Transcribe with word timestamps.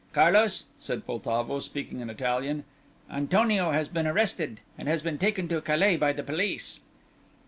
"Carlos," 0.13 0.63
said 0.79 1.05
Poltavo, 1.05 1.59
speaking 1.59 1.99
in 1.99 2.09
Italian, 2.09 2.63
"Antonio 3.07 3.69
has 3.69 3.87
been 3.87 4.07
arrested, 4.07 4.59
and 4.75 4.87
has 4.87 5.03
been 5.03 5.19
taken 5.19 5.47
to 5.47 5.61
Calais 5.61 5.95
by 5.95 6.11
the 6.11 6.23
police." 6.23 6.79